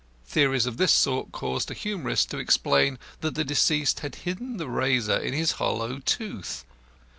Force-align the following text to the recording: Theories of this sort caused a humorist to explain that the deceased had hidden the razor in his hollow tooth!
Theories 0.25 0.65
of 0.65 0.77
this 0.77 0.91
sort 0.91 1.31
caused 1.31 1.69
a 1.69 1.75
humorist 1.75 2.31
to 2.31 2.39
explain 2.39 2.97
that 3.19 3.35
the 3.35 3.43
deceased 3.45 3.99
had 3.99 4.15
hidden 4.15 4.57
the 4.57 4.67
razor 4.67 5.17
in 5.17 5.33
his 5.33 5.51
hollow 5.51 5.99
tooth! 5.99 6.65